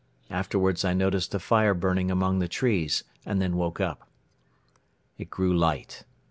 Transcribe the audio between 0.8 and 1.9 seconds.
I noticed a fire